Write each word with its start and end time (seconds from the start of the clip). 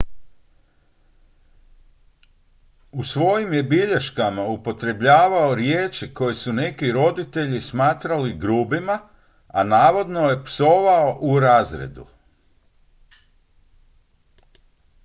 u 2.91 3.03
svojim 3.03 3.53
je 3.53 3.63
bilješkama 3.63 4.43
upotrebljavao 4.43 5.55
riječi 5.55 6.13
koje 6.13 6.33
su 6.35 6.53
neki 6.53 6.91
roditelji 6.91 7.61
smatrali 7.61 8.33
grubima 8.37 8.99
a 9.47 9.63
navodno 9.63 10.19
je 10.29 10.43
psovao 10.43 11.17
u 11.21 11.39
razredu 11.39 12.05